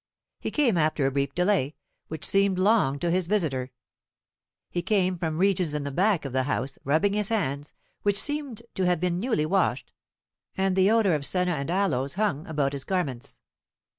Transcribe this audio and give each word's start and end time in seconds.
He 0.39 0.49
came 0.49 0.79
after 0.79 1.05
a 1.05 1.11
brief 1.11 1.35
delay, 1.35 1.75
which 2.07 2.25
seemed 2.25 2.57
long 2.57 2.97
to 2.97 3.11
his 3.11 3.27
visitor. 3.27 3.69
He 4.71 4.81
came 4.81 5.15
from 5.15 5.37
regions 5.37 5.75
in 5.75 5.83
the 5.83 5.91
back 5.91 6.25
of 6.25 6.33
the 6.33 6.41
house, 6.49 6.79
rubbing 6.83 7.13
his 7.13 7.29
hands, 7.29 7.75
which 8.01 8.19
seemed 8.19 8.63
to 8.73 8.87
have 8.87 8.99
been 8.99 9.19
newly 9.19 9.45
washed, 9.45 9.91
and 10.57 10.75
the 10.75 10.89
odour 10.89 11.13
of 11.13 11.23
senna 11.23 11.51
and 11.51 11.69
aloes 11.69 12.15
hung 12.15 12.47
about 12.47 12.73
his 12.73 12.83
garments. 12.83 13.37